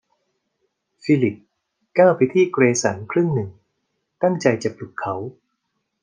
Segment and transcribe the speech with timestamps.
[1.03, 1.35] ฟิลิป
[1.97, 3.49] ก้าวไปที่เกรสันครึ่งหนึ่ง
[4.23, 5.15] ตั้งใจจะปลุกเขา